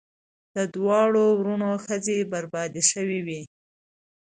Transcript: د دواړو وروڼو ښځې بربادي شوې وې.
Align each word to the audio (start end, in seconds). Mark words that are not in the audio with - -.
د 0.55 0.57
دواړو 0.75 1.23
وروڼو 1.39 1.71
ښځې 1.85 2.17
بربادي 2.31 2.83
شوې 2.91 3.19
وې. 3.27 3.41